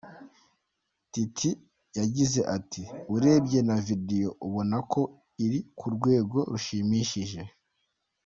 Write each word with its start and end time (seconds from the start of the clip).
Titie 1.11 1.53
yagize 1.97 2.41
ati 2.55 2.81
“Urebye 3.15 3.59
ni 3.67 3.77
video 3.87 4.29
ubonako 4.45 5.01
iri 5.45 5.59
ku 5.77 5.85
rwego 5.95 6.37
rushimishije. 6.51 7.39